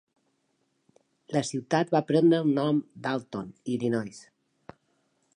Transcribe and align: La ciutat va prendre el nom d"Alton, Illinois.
La 1.35 1.43
ciutat 1.49 1.93
va 1.95 2.01
prendre 2.11 2.39
el 2.45 2.49
nom 2.59 2.79
d"Alton, 3.03 3.51
Illinois. 3.75 4.23